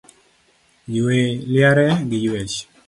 [0.95, 1.19] Yue
[1.51, 2.55] liare gi yuech